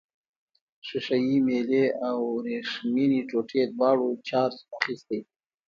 [0.85, 5.19] ښيښه یي میلې او وریښمينې ټوټې دواړو چارج اخیستی.